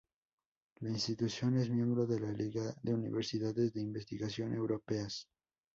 [0.79, 5.27] La institución es miembro de la Liga de Universidades de Investigación Europeas.